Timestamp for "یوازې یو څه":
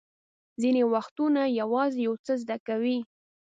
1.59-2.33